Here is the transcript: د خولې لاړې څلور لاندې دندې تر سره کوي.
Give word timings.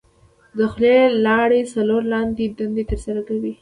د 0.57 0.59
خولې 0.71 0.99
لاړې 1.25 1.61
څلور 1.73 2.01
لاندې 2.13 2.45
دندې 2.57 2.83
تر 2.89 2.97
سره 3.05 3.21
کوي. 3.29 3.53